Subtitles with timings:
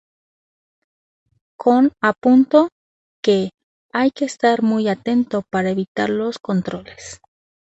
[1.57, 2.69] Kohl apuntó
[3.21, 3.51] que
[3.93, 7.21] ""hay que estar muy atento"" para evitar los controles.